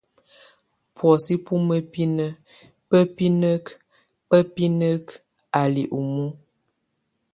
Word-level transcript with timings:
Buɔ́sɛ 0.95 1.33
bo 1.43 1.53
muebinek, 1.67 2.35
bá 2.89 2.99
binekek, 3.15 3.65
bá 4.29 4.37
binekek, 4.53 5.05
a 5.59 5.61
li 5.73 5.83
umue. 5.97 6.27